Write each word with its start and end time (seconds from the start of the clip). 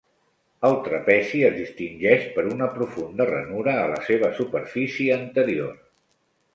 El 0.69 0.77
trapezi 0.87 1.41
es 1.49 1.53
distingeix 1.57 2.25
per 2.39 2.47
una 2.55 2.71
profunda 2.79 3.29
ranura 3.35 3.79
a 3.83 3.87
la 3.95 4.03
seva 4.11 4.35
superfície 4.43 5.23
anterior. 5.23 5.81